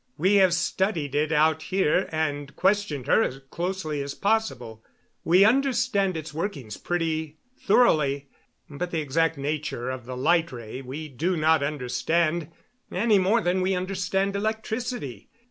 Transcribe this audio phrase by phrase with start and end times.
[0.17, 4.83] "We have studied it out here and questioned her as closely as possible.
[5.23, 8.27] We understand its workings pretty thoroughly.
[8.67, 12.49] But the exact nature of the light ray we do not understand,
[12.91, 15.29] any more than we understand electricity.